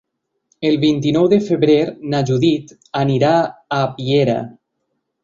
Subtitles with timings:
[0.69, 1.75] El vint-i-nou de febrer
[2.13, 3.35] na Judit anirà
[3.81, 4.39] a Piera.